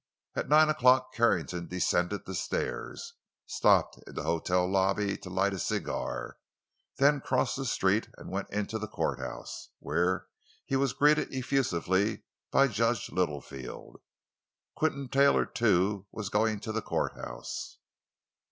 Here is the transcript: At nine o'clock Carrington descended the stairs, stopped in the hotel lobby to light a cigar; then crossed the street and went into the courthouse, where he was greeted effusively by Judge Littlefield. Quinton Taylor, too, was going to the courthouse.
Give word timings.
At 0.35 0.49
nine 0.49 0.67
o'clock 0.67 1.13
Carrington 1.13 1.67
descended 1.67 2.25
the 2.25 2.33
stairs, 2.33 3.13
stopped 3.45 3.99
in 4.07 4.15
the 4.15 4.23
hotel 4.23 4.67
lobby 4.67 5.15
to 5.17 5.29
light 5.29 5.53
a 5.53 5.59
cigar; 5.59 6.37
then 6.97 7.21
crossed 7.21 7.55
the 7.55 7.65
street 7.67 8.07
and 8.17 8.31
went 8.31 8.49
into 8.49 8.79
the 8.79 8.87
courthouse, 8.87 9.69
where 9.77 10.25
he 10.65 10.75
was 10.75 10.93
greeted 10.93 11.31
effusively 11.31 12.23
by 12.49 12.67
Judge 12.67 13.11
Littlefield. 13.11 14.01
Quinton 14.75 15.07
Taylor, 15.07 15.45
too, 15.45 16.07
was 16.11 16.29
going 16.29 16.59
to 16.61 16.71
the 16.71 16.81
courthouse. 16.81 17.77